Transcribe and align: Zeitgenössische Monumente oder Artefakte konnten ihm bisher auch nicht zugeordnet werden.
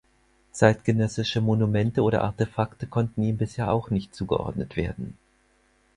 Zeitgenössische 0.51 1.41
Monumente 1.41 2.01
oder 2.01 2.23
Artefakte 2.23 2.87
konnten 2.87 3.21
ihm 3.21 3.37
bisher 3.37 3.71
auch 3.71 3.91
nicht 3.91 4.15
zugeordnet 4.15 4.75
werden. 4.75 5.15